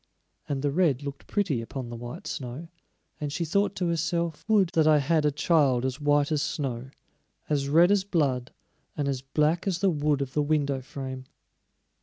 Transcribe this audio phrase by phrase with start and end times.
[0.49, 2.69] And the red looked pretty upon the white snow,
[3.19, 6.89] and she thought to herself: "Would that I had a child as white as snow,
[7.49, 8.49] as red as blood,
[8.97, 11.25] and as black as the wood of the window frame!"